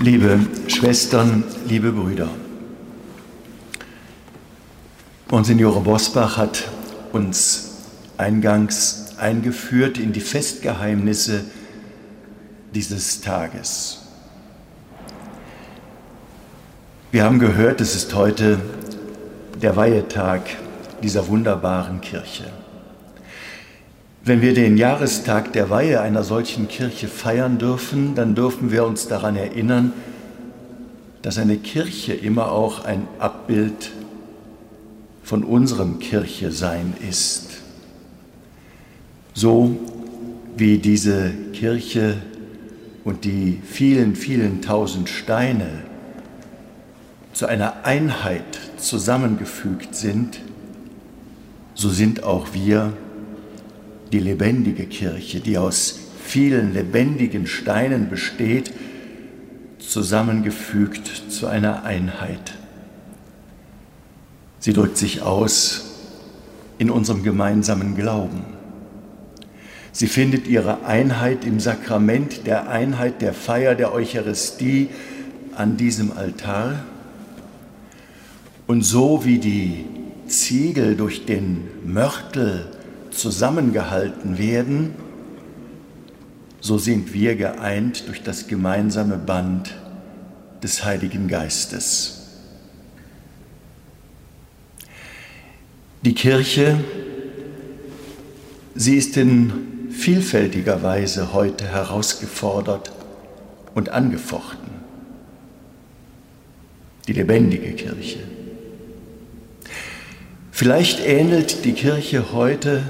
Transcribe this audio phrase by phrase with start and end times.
[0.00, 2.30] Liebe Schwestern, liebe Brüder,
[5.30, 6.64] Monsignore Bosbach hat
[7.12, 7.72] uns
[8.16, 11.44] eingangs eingeführt in die Festgeheimnisse
[12.74, 14.00] dieses Tages.
[17.10, 18.60] Wir haben gehört, es ist heute
[19.60, 20.40] der Weihetag
[21.02, 22.50] dieser wunderbaren Kirche.
[24.24, 29.08] Wenn wir den Jahrestag der Weihe einer solchen Kirche feiern dürfen, dann dürfen wir uns
[29.08, 29.92] daran erinnern,
[31.22, 33.90] dass eine Kirche immer auch ein Abbild
[35.24, 37.62] von unserem Kirchesein ist.
[39.34, 39.76] So
[40.56, 42.18] wie diese Kirche
[43.02, 45.68] und die vielen, vielen tausend Steine
[47.32, 50.38] zu einer Einheit zusammengefügt sind,
[51.74, 52.92] so sind auch wir
[54.12, 58.72] die lebendige Kirche, die aus vielen lebendigen Steinen besteht,
[59.78, 62.54] zusammengefügt zu einer Einheit.
[64.58, 65.92] Sie drückt sich aus
[66.78, 68.44] in unserem gemeinsamen Glauben.
[69.92, 74.88] Sie findet ihre Einheit im Sakrament der Einheit der Feier der Eucharistie
[75.54, 76.84] an diesem Altar.
[78.66, 79.84] Und so wie die
[80.28, 82.66] Ziegel durch den Mörtel
[83.12, 84.94] zusammengehalten werden,
[86.60, 89.74] so sind wir geeint durch das gemeinsame Band
[90.62, 92.18] des Heiligen Geistes.
[96.02, 96.78] Die Kirche,
[98.74, 102.92] sie ist in vielfältiger Weise heute herausgefordert
[103.74, 104.70] und angefochten.
[107.06, 108.20] Die lebendige Kirche.
[110.50, 112.82] Vielleicht ähnelt die Kirche heute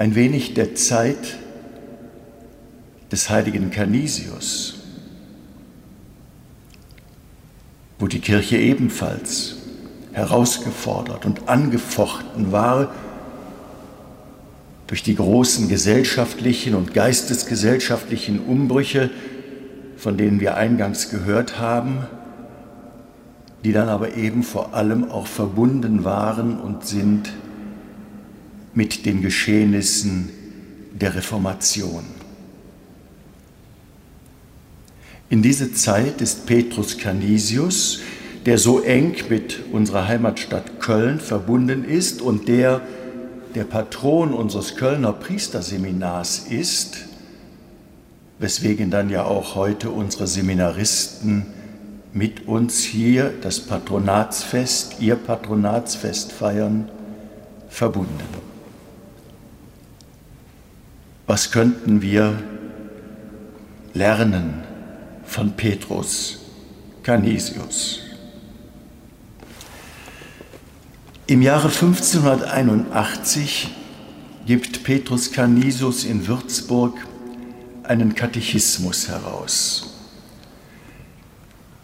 [0.00, 1.36] ein wenig der Zeit
[3.12, 4.78] des heiligen Canisius,
[7.98, 9.56] wo die Kirche ebenfalls
[10.12, 12.94] herausgefordert und angefochten war
[14.86, 19.10] durch die großen gesellschaftlichen und geistesgesellschaftlichen Umbrüche,
[19.98, 22.06] von denen wir eingangs gehört haben,
[23.64, 27.34] die dann aber eben vor allem auch verbunden waren und sind
[28.74, 30.30] mit den Geschehnissen
[30.92, 32.04] der Reformation.
[35.28, 38.00] In diese Zeit ist Petrus Canisius,
[38.46, 42.82] der so eng mit unserer Heimatstadt Köln verbunden ist und der
[43.54, 46.98] der Patron unseres Kölner Priesterseminars ist,
[48.38, 51.46] weswegen dann ja auch heute unsere Seminaristen
[52.12, 56.88] mit uns hier das Patronatsfest, ihr Patronatsfest feiern,
[57.68, 58.49] verbunden.
[61.30, 62.42] Was könnten wir
[63.94, 64.64] lernen
[65.22, 66.40] von Petrus
[67.04, 68.00] Canisius?
[71.28, 73.68] Im Jahre 1581
[74.44, 76.98] gibt Petrus Canisius in Würzburg
[77.84, 79.94] einen Katechismus heraus.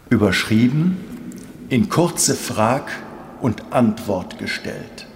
[0.09, 0.97] Überschrieben
[1.69, 2.91] in kurze Frag
[3.39, 5.06] und Antwort gestellt.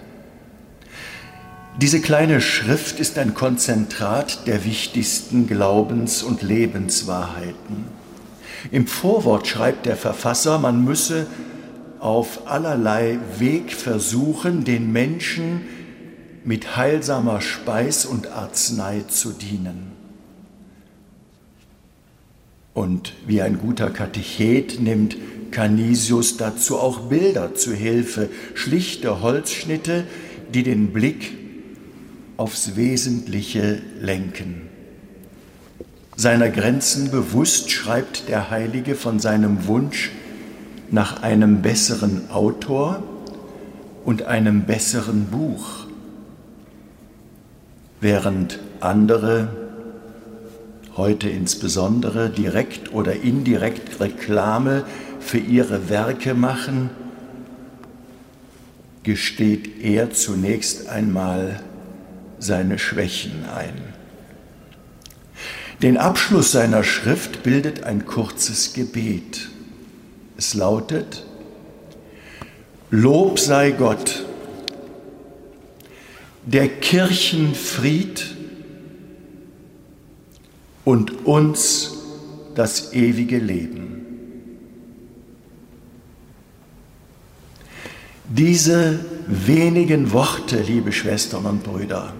[1.80, 7.86] Diese kleine Schrift ist ein Konzentrat der wichtigsten Glaubens- und Lebenswahrheiten.
[8.70, 11.26] Im Vorwort schreibt der Verfasser, man müsse
[11.98, 15.62] auf allerlei Weg versuchen, den Menschen
[16.44, 19.92] mit heilsamer Speis und Arznei zu dienen.
[22.74, 25.16] Und wie ein guter Katechet nimmt
[25.50, 30.04] Canisius dazu auch Bilder zu Hilfe, schlichte Holzschnitte,
[30.52, 31.41] die den Blick
[32.36, 34.68] aufs Wesentliche lenken.
[36.16, 40.10] Seiner Grenzen bewusst schreibt der Heilige von seinem Wunsch
[40.90, 43.02] nach einem besseren Autor
[44.04, 45.86] und einem besseren Buch,
[48.00, 49.48] während andere
[50.96, 54.84] heute insbesondere direkt oder indirekt Reklame
[55.20, 56.90] für ihre Werke machen,
[59.02, 61.60] gesteht er zunächst einmal
[62.42, 63.74] seine Schwächen ein.
[65.80, 69.48] Den Abschluss seiner Schrift bildet ein kurzes Gebet.
[70.36, 71.24] Es lautet,
[72.90, 74.24] Lob sei Gott,
[76.44, 78.34] der Kirchenfried
[80.84, 81.92] und uns
[82.54, 83.92] das ewige Leben.
[88.28, 92.12] Diese wenigen Worte, liebe Schwestern und Brüder,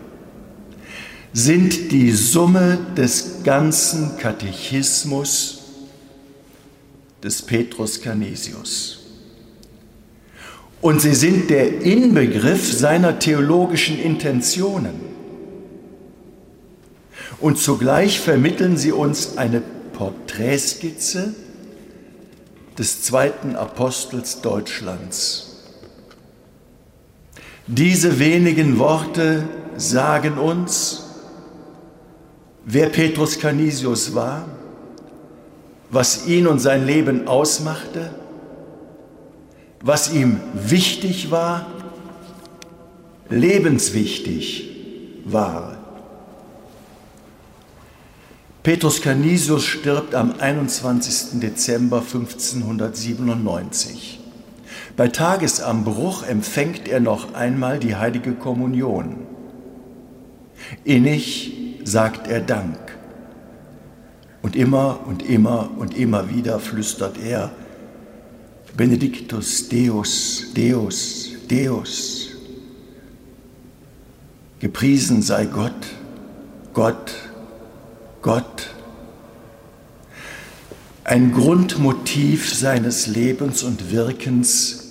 [1.32, 5.62] sind die Summe des ganzen Katechismus
[7.22, 8.98] des Petrus Canisius.
[10.80, 15.00] Und sie sind der Inbegriff seiner theologischen Intentionen.
[17.40, 19.62] Und zugleich vermitteln sie uns eine
[19.92, 21.34] Porträtskizze
[22.78, 25.48] des zweiten Apostels Deutschlands.
[27.68, 31.11] Diese wenigen Worte sagen uns,
[32.64, 34.46] wer Petrus Canisius war,
[35.90, 38.14] was ihn und sein Leben ausmachte,
[39.80, 41.66] was ihm wichtig war,
[43.28, 44.70] lebenswichtig
[45.24, 45.78] war.
[48.62, 51.40] Petrus Canisius stirbt am 21.
[51.40, 54.20] Dezember 1597.
[54.96, 59.16] Bei Tagesanbruch empfängt er noch einmal die heilige Kommunion.
[60.84, 62.78] Innig sagt er Dank.
[64.42, 67.52] Und immer und immer und immer wieder flüstert er,
[68.76, 72.28] Benedictus Deus, Deus, Deus.
[74.60, 75.72] Gepriesen sei Gott,
[76.72, 77.12] Gott,
[78.22, 78.70] Gott.
[81.04, 84.84] Ein Grundmotiv seines Lebens und Wirkens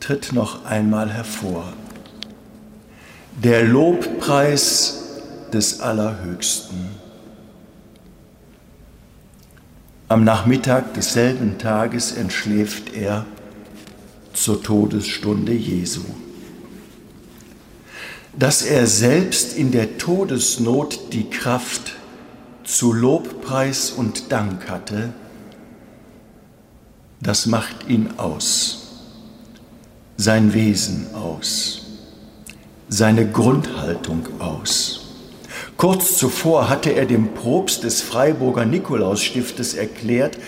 [0.00, 1.72] tritt noch einmal hervor.
[3.42, 5.01] Der Lobpreis
[5.52, 6.88] des Allerhöchsten.
[10.08, 13.24] Am Nachmittag desselben Tages entschläft er
[14.32, 16.02] zur Todesstunde Jesu.
[18.38, 21.92] Dass er selbst in der Todesnot die Kraft
[22.64, 25.12] zu Lobpreis und Dank hatte,
[27.20, 29.04] das macht ihn aus,
[30.16, 31.86] sein Wesen aus,
[32.88, 35.01] seine Grundhaltung aus.
[35.76, 40.38] Kurz zuvor hatte er dem Propst des Freiburger Nikolausstiftes erklärt,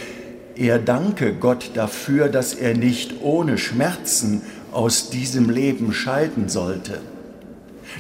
[0.57, 7.01] er danke Gott dafür, dass er nicht ohne Schmerzen aus diesem Leben scheiden sollte.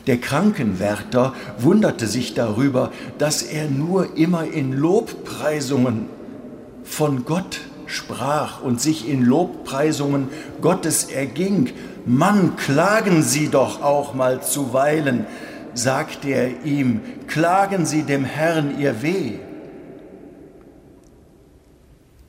[0.06, 6.06] Der Krankenwärter wunderte sich darüber, dass er nur immer in Lobpreisungen
[6.84, 10.28] von Gott sprach und sich in Lobpreisungen
[10.60, 11.70] Gottes erging.
[12.06, 15.26] Mann, klagen Sie doch auch mal zuweilen,
[15.74, 19.38] sagte er ihm, klagen Sie dem Herrn Ihr Weh.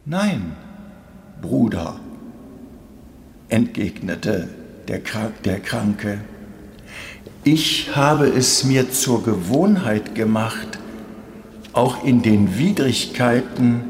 [0.05, 0.55] Nein,
[1.41, 1.99] Bruder,
[3.49, 4.49] entgegnete
[4.87, 5.01] der,
[5.43, 6.19] der Kranke,
[7.43, 10.79] ich habe es mir zur Gewohnheit gemacht,
[11.73, 13.83] auch in den Widrigkeiten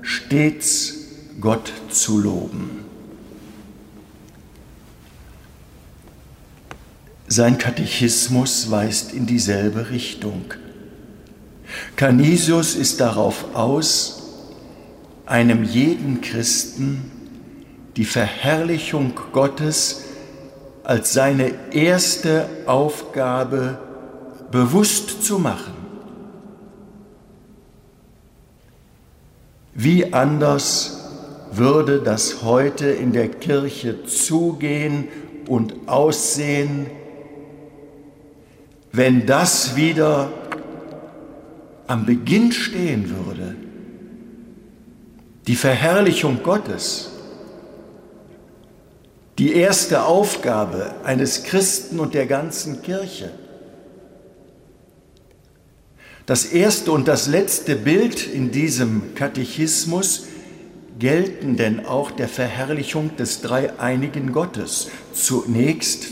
[0.00, 0.94] stets
[1.40, 2.89] Gott zu loben.
[7.32, 10.46] Sein Katechismus weist in dieselbe Richtung.
[11.94, 14.20] Canisius ist darauf aus,
[15.26, 17.08] einem jeden Christen
[17.96, 20.06] die Verherrlichung Gottes
[20.82, 23.78] als seine erste Aufgabe
[24.50, 25.74] bewusst zu machen.
[29.72, 30.98] Wie anders
[31.52, 35.06] würde das heute in der Kirche zugehen
[35.46, 36.86] und aussehen,
[38.92, 40.32] wenn das wieder
[41.86, 43.56] am Beginn stehen würde,
[45.46, 47.10] die Verherrlichung Gottes,
[49.38, 53.30] die erste Aufgabe eines Christen und der ganzen Kirche.
[56.26, 60.26] Das erste und das letzte Bild in diesem Katechismus
[60.98, 66.08] gelten denn auch der Verherrlichung des dreieinigen Gottes, zunächst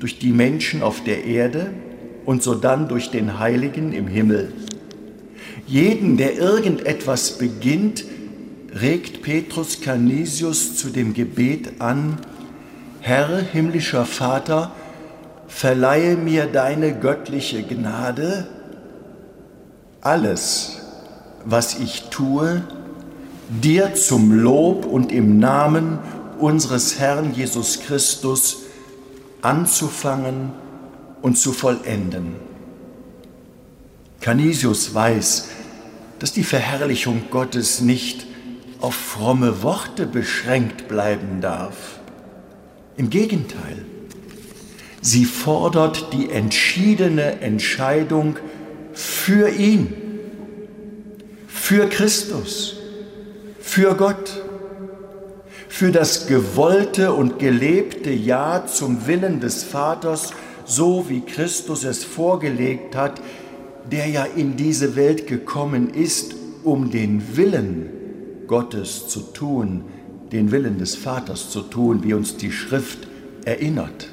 [0.00, 1.72] durch die Menschen auf der Erde,
[2.30, 4.52] und sodann durch den Heiligen im Himmel.
[5.66, 8.04] Jeden, der irgendetwas beginnt,
[8.80, 12.18] regt Petrus Canisius zu dem Gebet an,
[13.00, 14.70] Herr himmlischer Vater,
[15.48, 18.46] verleihe mir deine göttliche Gnade,
[20.00, 20.82] alles,
[21.44, 22.62] was ich tue,
[23.48, 25.98] dir zum Lob und im Namen
[26.38, 28.58] unseres Herrn Jesus Christus
[29.42, 30.52] anzufangen
[31.22, 32.36] und zu vollenden.
[34.20, 35.48] Canisius weiß,
[36.18, 38.26] dass die Verherrlichung Gottes nicht
[38.80, 42.00] auf fromme Worte beschränkt bleiben darf.
[42.96, 43.84] Im Gegenteil,
[45.00, 48.36] sie fordert die entschiedene Entscheidung
[48.92, 49.92] für ihn,
[51.48, 52.76] für Christus,
[53.60, 54.42] für Gott,
[55.68, 60.32] für das gewollte und gelebte Ja zum Willen des Vaters
[60.70, 63.20] so wie Christus es vorgelegt hat,
[63.90, 67.90] der ja in diese Welt gekommen ist, um den Willen
[68.46, 69.84] Gottes zu tun,
[70.32, 73.08] den Willen des Vaters zu tun, wie uns die Schrift
[73.44, 74.08] erinnert.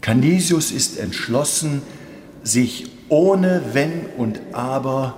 [0.00, 1.82] Canisius ist entschlossen,
[2.42, 5.14] sich ohne Wenn und Aber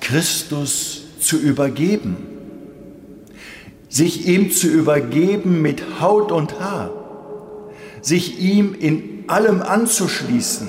[0.00, 2.16] Christus zu übergeben,
[3.88, 7.05] sich ihm zu übergeben mit Haut und Haar,
[8.06, 10.68] sich ihm in allem anzuschließen.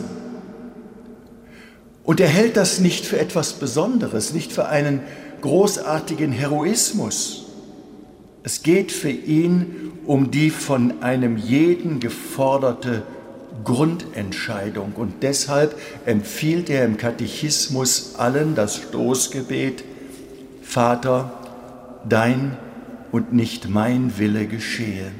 [2.03, 5.01] Und er hält das nicht für etwas Besonderes, nicht für einen
[5.41, 7.45] großartigen Heroismus.
[8.41, 13.03] Es geht für ihn um die von einem jeden geforderte
[13.63, 14.93] Grundentscheidung.
[14.95, 15.77] Und deshalb
[16.07, 19.83] empfiehlt er im Katechismus allen das Stoßgebet,
[20.63, 21.31] Vater,
[22.09, 22.57] dein
[23.11, 25.11] und nicht mein Wille geschehe.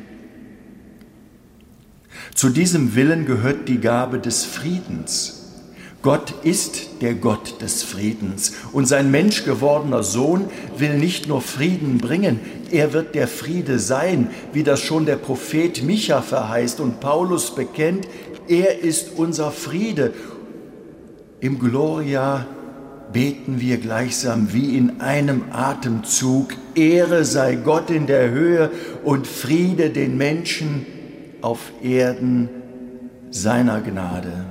[2.38, 5.56] Zu diesem Willen gehört die Gabe des Friedens.
[6.04, 10.46] Gott ist der Gott des Friedens und sein menschgewordener Sohn
[10.78, 12.40] will nicht nur Frieden bringen,
[12.70, 18.08] er wird der Friede sein, wie das schon der Prophet Micha verheißt und Paulus bekennt,
[18.48, 20.14] er ist unser Friede.
[21.40, 22.46] Im Gloria
[23.12, 28.70] beten wir gleichsam wie in einem Atemzug, Ehre sei Gott in der Höhe
[29.04, 30.86] und Friede den Menschen
[31.42, 32.50] auf Erden
[33.32, 34.46] seiner Gnade.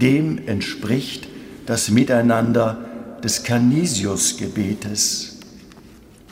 [0.00, 1.28] Dem entspricht
[1.66, 2.78] das Miteinander
[3.22, 5.38] des Canisius-Gebetes.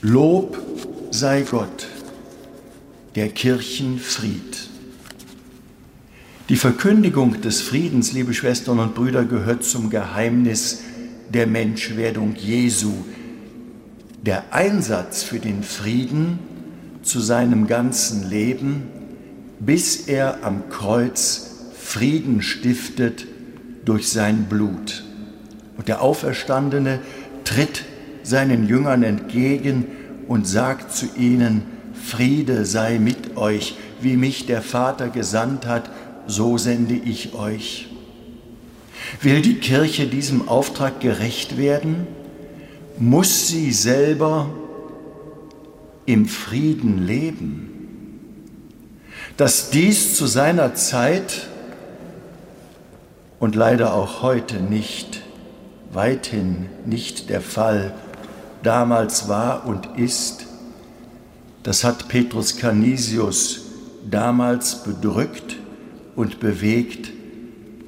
[0.03, 0.59] Lob
[1.11, 1.87] sei Gott,
[3.15, 4.69] der Kirchenfried.
[6.49, 10.81] Die Verkündigung des Friedens, liebe Schwestern und Brüder, gehört zum Geheimnis
[11.33, 12.93] der Menschwerdung Jesu.
[14.23, 16.41] Der Einsatz für den Frieden
[17.03, 18.83] zu seinem ganzen Leben,
[19.61, 23.26] bis er am Kreuz Frieden stiftet
[23.85, 25.05] durch sein Blut.
[25.76, 27.00] Und der Auferstandene
[27.45, 27.85] tritt
[28.23, 29.87] seinen Jüngern entgegen
[30.29, 31.62] und sagt zu ihnen,
[31.95, 35.90] Friede sei mit euch, wie mich der Vater gesandt hat,
[36.26, 37.88] so sende ich euch.
[39.23, 42.07] Will die Kirche diesem Auftrag gerecht werden,
[42.99, 44.49] muss sie selber
[46.07, 47.70] im Frieden leben.
[49.41, 51.49] Dass dies zu seiner Zeit
[53.39, 55.23] und leider auch heute nicht,
[55.91, 57.95] weithin nicht der Fall,
[58.63, 60.45] damals war und ist,
[61.63, 63.63] das hat Petrus Canisius
[64.11, 65.57] damals bedrückt
[66.17, 67.11] und bewegt,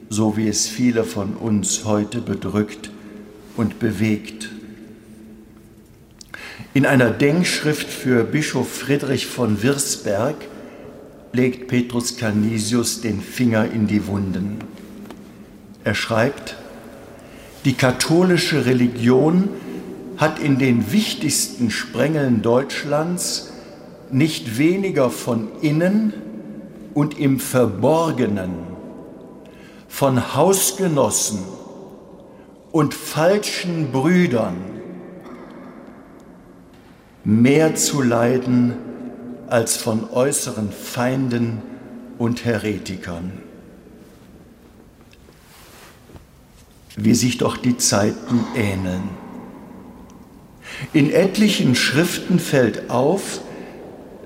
[0.08, 2.90] so wie es viele von uns heute bedrückt
[3.58, 4.48] und bewegt.
[6.72, 10.36] In einer Denkschrift für Bischof Friedrich von Wirsberg
[11.32, 14.58] legt Petrus Canisius den Finger in die Wunden.
[15.82, 16.56] Er schreibt,
[17.64, 19.48] die katholische Religion
[20.18, 23.52] hat in den wichtigsten Sprengeln Deutschlands
[24.10, 26.12] nicht weniger von innen
[26.92, 28.50] und im Verborgenen
[29.88, 31.38] von Hausgenossen
[32.72, 34.56] und falschen Brüdern
[37.24, 38.91] mehr zu leiden
[39.52, 41.60] als von äußeren Feinden
[42.16, 43.32] und Heretikern.
[46.96, 49.10] Wie sich doch die Zeiten ähneln.
[50.94, 53.42] In etlichen Schriften fällt auf,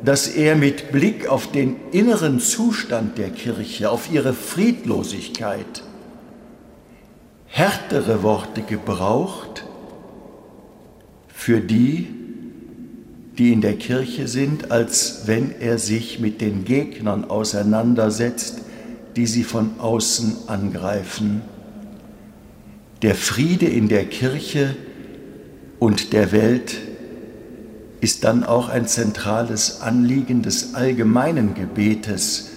[0.00, 5.83] dass er mit Blick auf den inneren Zustand der Kirche, auf ihre Friedlosigkeit,
[7.47, 9.64] härtere Worte gebraucht
[11.26, 12.25] für die,
[13.38, 18.62] die in der Kirche sind, als wenn er sich mit den Gegnern auseinandersetzt,
[19.16, 21.42] die sie von außen angreifen.
[23.02, 24.74] Der Friede in der Kirche
[25.78, 26.76] und der Welt
[28.00, 32.50] ist dann auch ein zentrales Anliegen des allgemeinen Gebetes,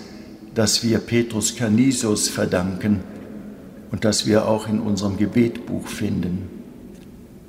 [0.54, 3.02] das wir Petrus Canisius verdanken
[3.92, 6.50] und das wir auch in unserem Gebetbuch finden.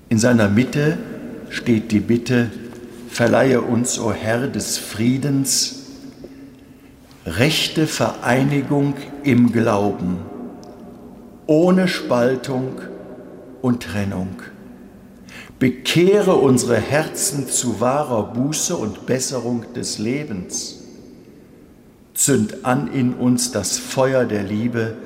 [0.08, 0.98] In seiner Mitte
[1.50, 2.50] steht die Bitte,
[3.10, 5.86] verleihe uns, o Herr des Friedens,
[7.26, 10.18] rechte Vereinigung im Glauben,
[11.46, 12.80] ohne Spaltung
[13.60, 14.36] und Trennung
[15.60, 20.78] Bekehre unsere Herzen zu wahrer Buße und Besserung des Lebens.
[22.14, 24.96] Zünd an in uns das Feuer der Liebe,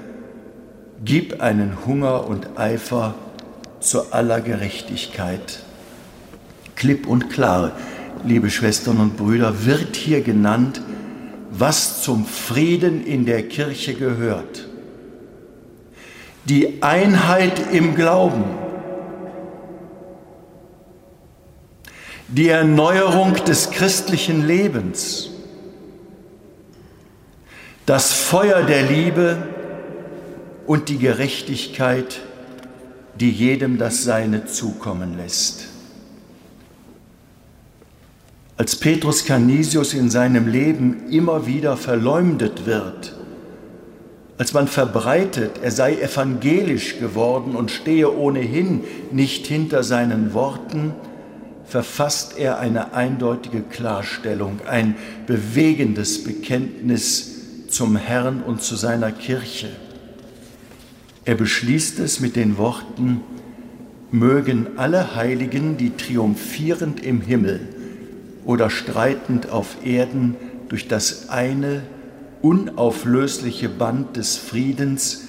[1.05, 3.17] gib einen Hunger und Eifer
[3.81, 5.59] zu aller Gerechtigkeit.
[6.77, 7.73] Klipp und klar,
[8.25, 10.81] liebe Schwestern und Brüder, wird hier genannt,
[11.51, 14.67] was zum Frieden in der Kirche gehört.
[16.47, 18.45] Die Einheit im Glauben
[22.35, 25.31] die Erneuerung des christlichen Lebens,
[27.87, 29.37] das Feuer der Liebe
[30.67, 32.21] und die Gerechtigkeit,
[33.21, 35.74] die jedem das Seine zukommen lässt.
[38.57, 43.17] Als Petrus Canisius in seinem Leben immer wieder verleumdet wird,
[44.39, 50.93] als man verbreitet, er sei evangelisch geworden und stehe ohnehin nicht hinter seinen Worten,
[51.67, 54.95] verfasst er eine eindeutige Klarstellung, ein
[55.27, 57.33] bewegendes Bekenntnis
[57.69, 59.71] zum Herrn und zu seiner Kirche.
[61.25, 63.21] Er beschließt es mit den Worten,
[64.13, 67.61] mögen alle Heiligen, die triumphierend im Himmel
[68.45, 70.37] oder streitend auf Erden
[70.69, 71.83] durch das eine
[72.43, 75.23] unauflösliche Band des Friedens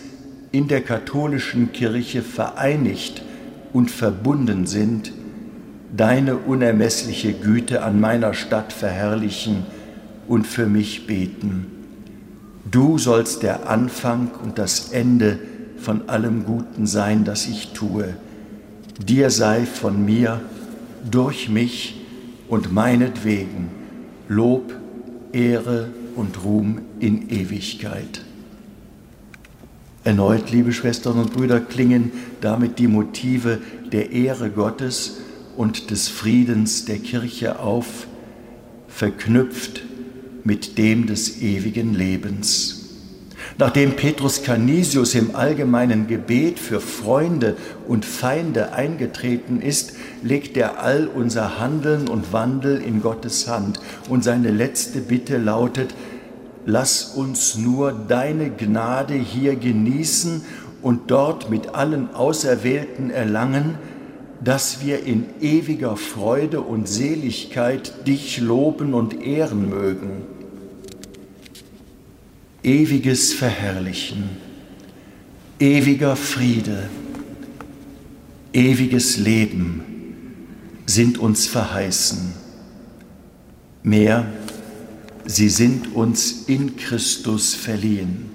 [0.52, 3.22] in der katholischen Kirche vereinigt
[3.74, 5.12] und verbunden sind,
[5.96, 9.66] deine unermessliche Güte an meiner Stadt verherrlichen
[10.28, 11.68] und für mich beten.
[12.70, 15.40] Du sollst der Anfang und das Ende
[15.78, 18.16] von allem Guten sein, das ich tue.
[19.06, 20.42] Dir sei von mir,
[21.10, 22.05] durch mich
[22.48, 23.70] und meinetwegen
[24.28, 24.74] Lob,
[25.32, 28.22] Ehre und Ruhm in Ewigkeit.
[30.04, 33.60] Erneut, liebe Schwestern und Brüder, klingen damit die Motive
[33.92, 35.18] der Ehre Gottes
[35.58, 38.08] und des Friedens der Kirche auf,
[38.88, 39.82] verknüpft
[40.44, 42.86] mit dem des ewigen Lebens.
[43.58, 47.56] Nachdem Petrus Canisius im allgemeinen Gebet für Freunde
[47.88, 49.95] und Feinde eingetreten ist,
[50.26, 53.80] legt er all unser Handeln und Wandel in Gottes Hand.
[54.10, 55.94] Und seine letzte Bitte lautet,
[56.66, 60.42] lass uns nur deine Gnade hier genießen
[60.82, 63.76] und dort mit allen Auserwählten erlangen,
[64.44, 70.24] dass wir in ewiger Freude und Seligkeit dich loben und ehren mögen.
[72.64, 74.30] Ewiges Verherrlichen,
[75.60, 76.90] ewiger Friede,
[78.54, 79.95] ewiges Leben
[80.86, 82.34] sind uns verheißen.
[83.84, 84.26] Mehr,
[85.26, 88.32] sie sind uns in Christus verliehen.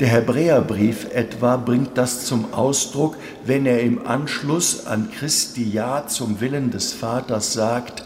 [0.00, 6.40] Der Hebräerbrief etwa bringt das zum Ausdruck, wenn er im Anschluss an Christi Ja zum
[6.40, 8.04] Willen des Vaters sagt,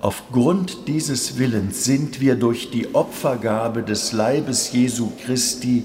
[0.00, 5.84] aufgrund dieses Willens sind wir durch die Opfergabe des Leibes Jesu Christi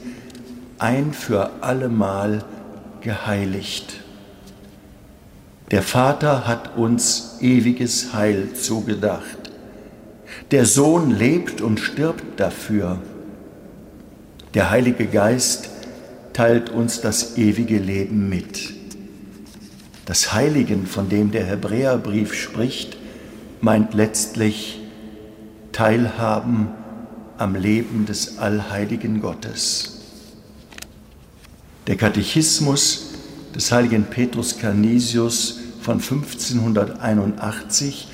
[0.79, 2.43] ein für allemal
[2.99, 4.04] geheiligt.
[5.71, 9.37] Der Vater hat uns ewiges Heil zugedacht.
[10.51, 12.99] Der Sohn lebt und stirbt dafür
[14.55, 15.69] der Heilige Geist
[16.31, 18.73] teilt uns das ewige Leben mit.
[20.05, 22.95] Das Heiligen, von dem der Hebräerbrief spricht,
[23.59, 24.79] meint letztlich
[25.73, 26.69] Teilhaben
[27.37, 29.99] am Leben des allheiligen Gottes.
[31.87, 33.04] Der Katechismus
[33.55, 38.09] des heiligen Petrus Canisius von 1581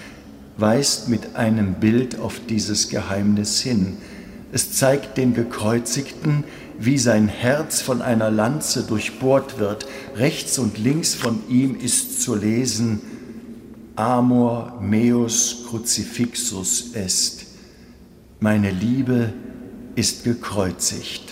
[0.57, 3.97] weist mit einem Bild auf dieses Geheimnis hin.
[4.51, 6.43] Es zeigt den Gekreuzigten,
[6.77, 9.87] wie sein Herz von einer Lanze durchbohrt wird.
[10.15, 13.01] Rechts und links von ihm ist zu lesen,
[13.95, 17.45] Amor meus crucifixus est.
[18.39, 19.33] Meine Liebe
[19.95, 21.23] ist gekreuzigt.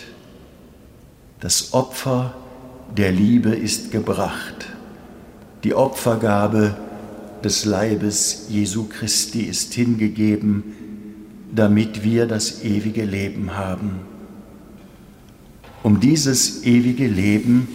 [1.40, 2.34] Das Opfer
[2.96, 4.66] der Liebe ist gebracht.
[5.64, 6.76] Die Opfergabe
[7.44, 10.64] des Leibes Jesu Christi ist hingegeben
[11.52, 14.00] damit wir das ewige Leben haben.
[15.82, 17.68] Um dieses ewige Leben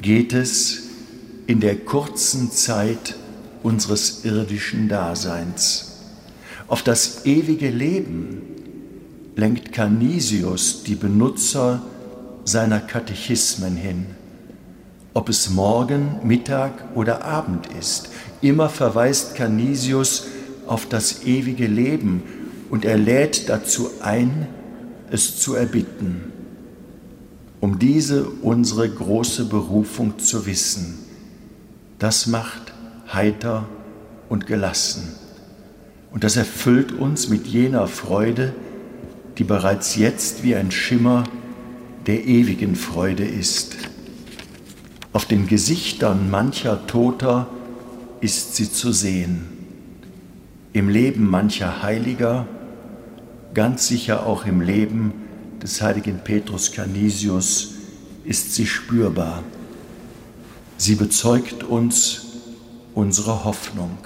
[0.00, 0.82] geht es
[1.46, 3.16] in der kurzen Zeit
[3.62, 5.92] unseres irdischen Daseins.
[6.68, 8.42] Auf das ewige Leben
[9.36, 11.82] lenkt Canisius die Benutzer
[12.44, 14.06] seiner Katechismen hin.
[15.16, 20.26] Ob es Morgen, Mittag oder Abend ist, immer verweist Canisius
[20.66, 22.24] auf das ewige Leben
[22.68, 24.48] und er lädt dazu ein,
[25.12, 26.32] es zu erbitten,
[27.60, 30.98] um diese unsere große Berufung zu wissen.
[32.00, 32.72] Das macht
[33.12, 33.68] heiter
[34.28, 35.14] und gelassen.
[36.10, 38.52] Und das erfüllt uns mit jener Freude,
[39.38, 41.22] die bereits jetzt wie ein Schimmer
[42.08, 43.76] der ewigen Freude ist.
[45.14, 47.46] Auf den Gesichtern mancher Toter
[48.20, 49.46] ist sie zu sehen.
[50.72, 52.48] Im Leben mancher Heiliger
[53.54, 55.12] ganz sicher auch im Leben
[55.62, 57.74] des heiligen Petrus Canisius
[58.24, 59.44] ist sie spürbar.
[60.78, 62.26] Sie bezeugt uns
[62.92, 63.96] unsere Hoffnung.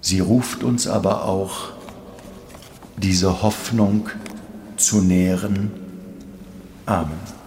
[0.00, 1.74] Sie ruft uns aber auch,
[2.96, 4.08] diese Hoffnung
[4.76, 5.70] zu nähren.
[6.86, 7.45] Amen.